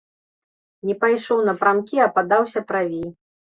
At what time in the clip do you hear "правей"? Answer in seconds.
2.73-3.07